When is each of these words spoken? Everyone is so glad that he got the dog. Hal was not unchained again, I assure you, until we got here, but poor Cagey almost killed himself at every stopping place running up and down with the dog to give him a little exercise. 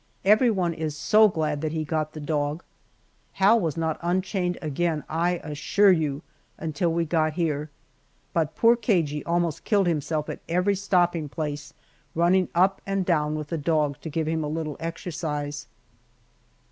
Everyone 0.25 0.73
is 0.73 0.97
so 0.97 1.27
glad 1.27 1.61
that 1.61 1.73
he 1.73 1.83
got 1.83 2.13
the 2.13 2.19
dog. 2.19 2.63
Hal 3.33 3.59
was 3.59 3.77
not 3.77 3.99
unchained 4.01 4.57
again, 4.59 5.03
I 5.07 5.33
assure 5.43 5.91
you, 5.91 6.23
until 6.57 6.91
we 6.91 7.05
got 7.05 7.33
here, 7.33 7.69
but 8.33 8.55
poor 8.55 8.75
Cagey 8.75 9.23
almost 9.25 9.63
killed 9.63 9.85
himself 9.85 10.27
at 10.27 10.39
every 10.49 10.73
stopping 10.73 11.29
place 11.29 11.75
running 12.15 12.47
up 12.55 12.81
and 12.87 13.05
down 13.05 13.35
with 13.35 13.49
the 13.49 13.59
dog 13.59 14.01
to 14.01 14.09
give 14.09 14.25
him 14.27 14.43
a 14.43 14.47
little 14.49 14.75
exercise. 14.79 15.67